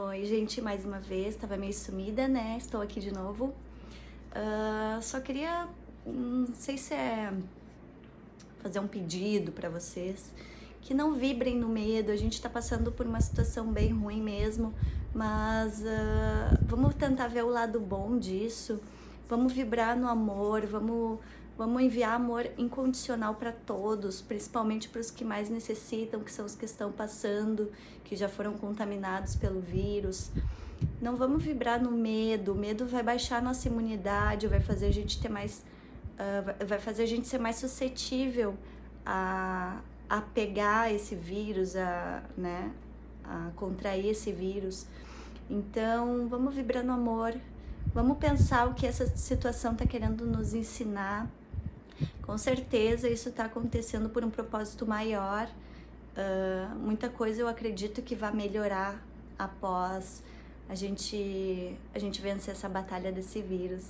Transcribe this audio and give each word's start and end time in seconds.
Oi, 0.00 0.24
gente, 0.26 0.60
mais 0.60 0.84
uma 0.84 1.00
vez, 1.00 1.34
estava 1.34 1.56
meio 1.56 1.72
sumida, 1.72 2.28
né? 2.28 2.54
Estou 2.56 2.80
aqui 2.80 3.00
de 3.00 3.12
novo. 3.12 3.46
Uh, 4.30 5.02
só 5.02 5.18
queria, 5.18 5.66
não 6.06 6.46
sei 6.54 6.78
se 6.78 6.94
é 6.94 7.32
fazer 8.60 8.78
um 8.78 8.86
pedido 8.86 9.50
para 9.50 9.68
vocês 9.68 10.32
que 10.82 10.94
não 10.94 11.14
vibrem 11.14 11.56
no 11.56 11.68
medo. 11.68 12.12
A 12.12 12.16
gente 12.16 12.34
está 12.34 12.48
passando 12.48 12.92
por 12.92 13.06
uma 13.06 13.20
situação 13.20 13.72
bem 13.72 13.92
ruim 13.92 14.22
mesmo, 14.22 14.72
mas 15.12 15.80
uh, 15.80 16.56
vamos 16.62 16.94
tentar 16.94 17.26
ver 17.26 17.42
o 17.42 17.48
lado 17.48 17.80
bom 17.80 18.16
disso. 18.20 18.80
Vamos 19.28 19.52
vibrar 19.52 19.96
no 19.98 20.06
amor, 20.06 20.64
vamos 20.64 21.18
Vamos 21.58 21.82
enviar 21.82 22.14
amor 22.14 22.48
incondicional 22.56 23.34
para 23.34 23.50
todos, 23.50 24.22
principalmente 24.22 24.88
para 24.88 25.00
os 25.00 25.10
que 25.10 25.24
mais 25.24 25.50
necessitam, 25.50 26.20
que 26.20 26.30
são 26.30 26.46
os 26.46 26.54
que 26.54 26.64
estão 26.64 26.92
passando, 26.92 27.72
que 28.04 28.14
já 28.14 28.28
foram 28.28 28.52
contaminados 28.56 29.34
pelo 29.34 29.60
vírus. 29.60 30.30
Não 31.02 31.16
vamos 31.16 31.42
vibrar 31.42 31.82
no 31.82 31.90
medo. 31.90 32.52
O 32.52 32.54
medo 32.54 32.86
vai 32.86 33.02
baixar 33.02 33.42
nossa 33.42 33.66
imunidade, 33.66 34.46
vai 34.46 34.60
fazer 34.60 34.86
a 34.86 34.92
gente 34.92 35.20
ter 35.20 35.28
mais, 35.28 35.64
uh, 36.14 36.64
vai 36.64 36.78
fazer 36.78 37.02
a 37.02 37.06
gente 37.06 37.26
ser 37.26 37.38
mais 37.38 37.56
suscetível 37.56 38.54
a, 39.04 39.80
a 40.08 40.20
pegar 40.20 40.94
esse 40.94 41.16
vírus, 41.16 41.74
a, 41.74 42.22
né, 42.36 42.70
a 43.24 43.50
contrair 43.56 44.06
esse 44.06 44.30
vírus. 44.30 44.86
Então, 45.50 46.28
vamos 46.28 46.54
vibrar 46.54 46.84
no 46.84 46.92
amor. 46.92 47.34
Vamos 47.92 48.16
pensar 48.18 48.68
o 48.68 48.74
que 48.74 48.86
essa 48.86 49.08
situação 49.16 49.72
está 49.72 49.84
querendo 49.84 50.24
nos 50.24 50.54
ensinar 50.54 51.28
com 52.22 52.36
certeza 52.36 53.08
isso 53.08 53.28
está 53.28 53.46
acontecendo 53.46 54.08
por 54.08 54.24
um 54.24 54.30
propósito 54.30 54.86
maior. 54.86 55.48
Uh, 56.16 56.74
muita 56.78 57.08
coisa 57.08 57.40
eu 57.40 57.48
acredito 57.48 58.02
que 58.02 58.14
vai 58.14 58.32
melhorar 58.32 59.02
após 59.38 60.22
a 60.68 60.74
gente, 60.74 61.76
a 61.94 61.98
gente 61.98 62.20
vencer 62.20 62.52
essa 62.52 62.68
batalha 62.68 63.10
desse 63.10 63.40
vírus. 63.40 63.84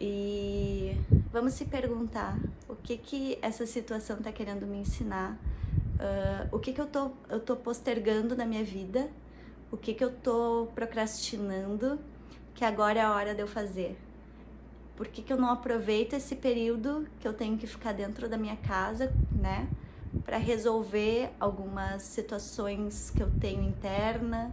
E 0.00 0.94
vamos 1.32 1.54
se 1.54 1.64
perguntar 1.64 2.38
o 2.68 2.74
que 2.74 2.98
que 2.98 3.38
essa 3.40 3.64
situação 3.66 4.18
está 4.18 4.30
querendo 4.32 4.66
me 4.66 4.78
ensinar, 4.78 5.38
uh, 5.94 6.54
o 6.54 6.58
que 6.58 6.72
que 6.72 6.80
eu 6.80 6.86
tô, 6.86 7.10
eu 7.30 7.40
tô 7.40 7.56
postergando 7.56 8.36
na 8.36 8.44
minha 8.44 8.64
vida, 8.64 9.08
o 9.70 9.76
que 9.76 9.94
que 9.94 10.04
eu 10.04 10.10
tô 10.10 10.68
procrastinando, 10.74 11.98
que 12.54 12.64
agora 12.64 12.98
é 12.98 13.02
a 13.02 13.12
hora 13.12 13.34
de 13.34 13.40
eu 13.40 13.48
fazer. 13.48 13.96
Por 14.96 15.08
que, 15.08 15.22
que 15.22 15.32
eu 15.32 15.36
não 15.36 15.50
aproveito 15.50 16.14
esse 16.14 16.34
período 16.34 17.06
que 17.20 17.28
eu 17.28 17.34
tenho 17.34 17.58
que 17.58 17.66
ficar 17.66 17.92
dentro 17.92 18.28
da 18.28 18.36
minha 18.36 18.56
casa, 18.56 19.12
né? 19.30 19.68
Para 20.24 20.38
resolver 20.38 21.30
algumas 21.38 22.02
situações 22.02 23.10
que 23.10 23.22
eu 23.22 23.30
tenho 23.38 23.62
interna, 23.62 24.52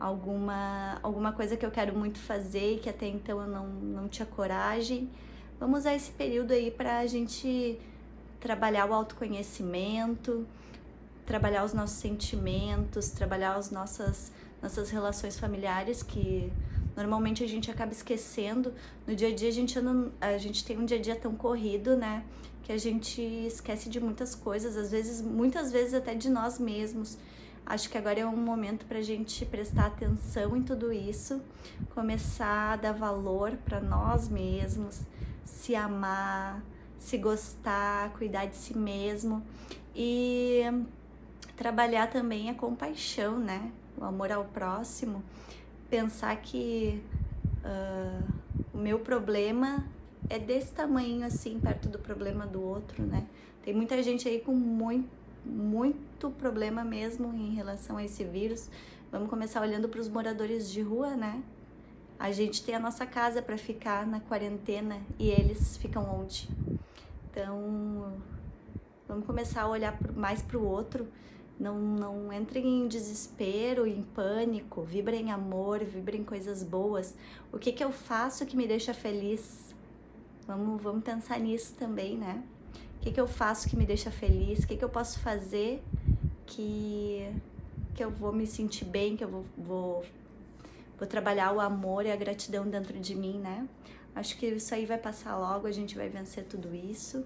alguma, 0.00 0.98
alguma 1.02 1.32
coisa 1.32 1.56
que 1.56 1.64
eu 1.64 1.70
quero 1.70 1.96
muito 1.96 2.18
fazer 2.18 2.74
e 2.74 2.78
que 2.78 2.88
até 2.88 3.06
então 3.06 3.40
eu 3.40 3.48
não, 3.48 3.66
não 3.68 4.08
tinha 4.08 4.26
coragem. 4.26 5.08
Vamos 5.60 5.80
usar 5.80 5.94
esse 5.94 6.10
período 6.10 6.52
aí 6.52 6.70
para 6.70 6.98
a 6.98 7.06
gente 7.06 7.78
trabalhar 8.40 8.86
o 8.86 8.94
autoconhecimento, 8.94 10.46
trabalhar 11.26 11.64
os 11.64 11.74
nossos 11.74 11.98
sentimentos, 11.98 13.10
trabalhar 13.10 13.54
as 13.54 13.70
nossas, 13.70 14.32
nossas 14.62 14.90
relações 14.90 15.38
familiares 15.38 16.02
que 16.02 16.52
Normalmente 16.98 17.44
a 17.44 17.46
gente 17.46 17.70
acaba 17.70 17.92
esquecendo. 17.92 18.74
No 19.06 19.14
dia 19.14 19.28
a 19.28 19.32
dia 19.32 19.48
a 19.48 19.52
gente, 19.52 19.78
anda, 19.78 20.10
a 20.20 20.36
gente 20.36 20.64
tem 20.64 20.76
um 20.76 20.84
dia 20.84 20.98
a 20.98 21.00
dia 21.00 21.14
tão 21.14 21.32
corrido, 21.36 21.96
né? 21.96 22.24
Que 22.64 22.72
a 22.72 22.76
gente 22.76 23.22
esquece 23.22 23.88
de 23.88 24.00
muitas 24.00 24.34
coisas, 24.34 24.76
às 24.76 24.90
vezes, 24.90 25.22
muitas 25.22 25.70
vezes 25.70 25.94
até 25.94 26.12
de 26.12 26.28
nós 26.28 26.58
mesmos. 26.58 27.16
Acho 27.64 27.88
que 27.88 27.96
agora 27.96 28.18
é 28.18 28.26
um 28.26 28.36
momento 28.36 28.84
para 28.84 28.98
a 28.98 29.02
gente 29.02 29.46
prestar 29.46 29.86
atenção 29.86 30.56
em 30.56 30.62
tudo 30.64 30.92
isso, 30.92 31.40
começar 31.94 32.72
a 32.72 32.76
dar 32.76 32.92
valor 32.92 33.56
para 33.64 33.80
nós 33.80 34.28
mesmos, 34.28 35.02
se 35.44 35.76
amar, 35.76 36.60
se 36.98 37.16
gostar, 37.16 38.12
cuidar 38.14 38.46
de 38.46 38.56
si 38.56 38.76
mesmo 38.76 39.40
e 39.94 40.62
trabalhar 41.56 42.08
também 42.10 42.50
a 42.50 42.54
compaixão, 42.54 43.38
né? 43.38 43.70
O 43.96 44.04
amor 44.04 44.32
ao 44.32 44.46
próximo 44.46 45.22
pensar 45.88 46.36
que 46.36 47.02
uh, 47.64 48.32
o 48.72 48.78
meu 48.78 48.98
problema 48.98 49.84
é 50.28 50.38
desse 50.38 50.72
tamanho 50.72 51.26
assim, 51.26 51.58
perto 51.58 51.88
do 51.88 51.98
problema 51.98 52.46
do 52.46 52.62
outro, 52.62 53.02
né? 53.02 53.26
Tem 53.62 53.74
muita 53.74 54.02
gente 54.02 54.28
aí 54.28 54.40
com 54.40 54.52
muito, 54.52 55.08
muito 55.44 56.30
problema 56.30 56.84
mesmo 56.84 57.32
em 57.34 57.54
relação 57.54 57.96
a 57.96 58.04
esse 58.04 58.24
vírus. 58.24 58.68
Vamos 59.10 59.28
começar 59.28 59.62
olhando 59.62 59.88
para 59.88 60.00
os 60.00 60.08
moradores 60.08 60.70
de 60.70 60.82
rua, 60.82 61.16
né? 61.16 61.42
A 62.18 62.32
gente 62.32 62.64
tem 62.64 62.74
a 62.74 62.80
nossa 62.80 63.06
casa 63.06 63.40
para 63.40 63.56
ficar 63.56 64.06
na 64.06 64.20
quarentena 64.20 65.00
e 65.18 65.28
eles 65.28 65.76
ficam 65.76 66.20
onde? 66.20 66.48
Então, 67.30 68.12
vamos 69.06 69.24
começar 69.24 69.62
a 69.62 69.68
olhar 69.68 69.96
mais 70.14 70.42
para 70.42 70.58
o 70.58 70.66
outro 70.66 71.06
não, 71.58 71.78
não 71.78 72.32
entrem 72.32 72.82
em 72.82 72.88
desespero, 72.88 73.86
em 73.86 74.02
pânico, 74.02 74.82
vibrem 74.82 75.32
amor, 75.32 75.82
vibrem 75.84 76.22
coisas 76.22 76.62
boas. 76.62 77.14
O 77.52 77.58
que, 77.58 77.72
que 77.72 77.82
eu 77.82 77.90
faço 77.90 78.46
que 78.46 78.56
me 78.56 78.66
deixa 78.66 78.94
feliz? 78.94 79.74
Vamos, 80.46 80.80
vamos 80.80 81.02
pensar 81.02 81.38
nisso 81.40 81.74
também, 81.74 82.16
né? 82.16 82.42
O 82.96 83.00
que, 83.00 83.12
que 83.12 83.20
eu 83.20 83.26
faço 83.26 83.68
que 83.68 83.76
me 83.76 83.84
deixa 83.84 84.10
feliz? 84.10 84.60
O 84.60 84.66
que, 84.66 84.76
que 84.76 84.84
eu 84.84 84.88
posso 84.88 85.18
fazer 85.20 85.82
que, 86.46 87.28
que 87.94 88.02
eu 88.02 88.10
vou 88.10 88.32
me 88.32 88.46
sentir 88.46 88.84
bem, 88.84 89.16
que 89.16 89.24
eu 89.24 89.28
vou, 89.28 89.44
vou, 89.56 90.04
vou 90.98 91.08
trabalhar 91.08 91.52
o 91.52 91.60
amor 91.60 92.06
e 92.06 92.10
a 92.10 92.16
gratidão 92.16 92.68
dentro 92.68 92.98
de 92.98 93.14
mim, 93.14 93.38
né? 93.38 93.68
Acho 94.14 94.36
que 94.36 94.46
isso 94.46 94.74
aí 94.74 94.86
vai 94.86 94.98
passar 94.98 95.36
logo, 95.36 95.66
a 95.66 95.72
gente 95.72 95.96
vai 95.96 96.08
vencer 96.08 96.44
tudo 96.44 96.74
isso. 96.74 97.24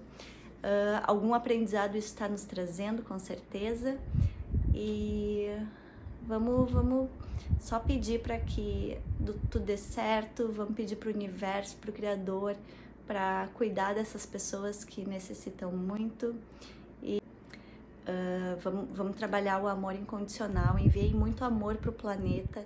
Uh, 0.63 1.03
algum 1.03 1.33
aprendizado 1.33 1.97
isso 1.97 2.07
está 2.07 2.29
nos 2.29 2.45
trazendo, 2.45 3.03
com 3.03 3.19
certeza. 3.19 3.97
E 4.73 5.49
vamos, 6.25 6.71
vamos 6.71 7.09
só 7.59 7.79
pedir 7.79 8.21
para 8.21 8.39
que 8.39 8.97
tudo 9.51 9.65
dê 9.65 9.75
certo, 9.75 10.49
vamos 10.53 10.73
pedir 10.73 10.95
para 10.95 11.09
o 11.09 11.13
universo, 11.13 11.75
para 11.77 11.89
o 11.89 11.93
Criador, 11.93 12.55
para 13.05 13.49
cuidar 13.55 13.93
dessas 13.93 14.25
pessoas 14.25 14.85
que 14.85 15.05
necessitam 15.07 15.69
muito. 15.69 16.33
E 17.01 17.21
uh, 18.07 18.57
vamos, 18.61 18.87
vamos 18.95 19.17
trabalhar 19.17 19.61
o 19.61 19.67
amor 19.67 19.95
incondicional, 19.95 20.79
enviei 20.79 21.13
muito 21.13 21.43
amor 21.43 21.75
para 21.75 21.89
o 21.89 21.93
planeta, 21.93 22.65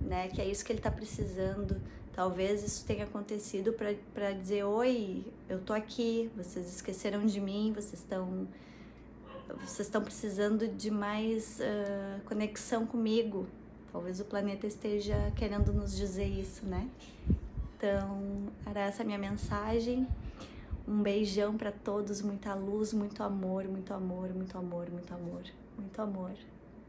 né? 0.00 0.28
Que 0.28 0.40
é 0.40 0.46
isso 0.46 0.64
que 0.64 0.72
ele 0.72 0.78
está 0.78 0.90
precisando 0.90 1.76
Talvez 2.12 2.62
isso 2.62 2.84
tenha 2.84 3.04
acontecido 3.04 3.74
para 4.12 4.32
dizer: 4.32 4.64
Oi, 4.64 5.24
eu 5.48 5.60
tô 5.60 5.72
aqui, 5.72 6.30
vocês 6.36 6.74
esqueceram 6.74 7.24
de 7.24 7.40
mim, 7.40 7.72
vocês 7.74 8.00
estão 8.00 8.46
vocês 9.58 9.80
estão 9.80 10.02
precisando 10.02 10.68
de 10.68 10.90
mais 10.90 11.58
uh, 11.60 12.20
conexão 12.24 12.86
comigo. 12.86 13.46
Talvez 13.92 14.20
o 14.20 14.24
planeta 14.24 14.66
esteja 14.66 15.32
querendo 15.34 15.72
nos 15.72 15.96
dizer 15.96 16.26
isso, 16.26 16.64
né? 16.66 16.88
Então, 17.76 18.48
era 18.66 18.80
essa 18.80 19.02
a 19.02 19.06
minha 19.06 19.18
mensagem. 19.18 20.06
Um 20.86 21.02
beijão 21.02 21.56
para 21.56 21.72
todos, 21.72 22.22
muita 22.22 22.54
luz, 22.54 22.92
muito 22.92 23.22
amor, 23.22 23.64
muito 23.64 23.92
amor, 23.92 24.32
muito 24.32 24.56
amor, 24.56 24.90
muito 24.90 25.12
amor, 25.12 25.42
muito 25.76 26.02
amor. 26.02 26.32